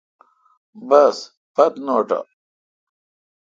بس 0.89 1.17
پت 1.55 1.73
نوٹہ۔ 1.85 2.19